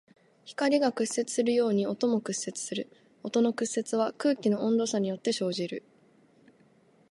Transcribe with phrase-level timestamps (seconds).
[0.45, 2.89] 光が屈折するように音も屈折する。
[3.21, 5.83] 音の屈折は空気の温度差によって生じる。